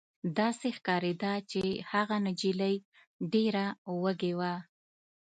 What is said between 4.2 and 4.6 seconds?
وه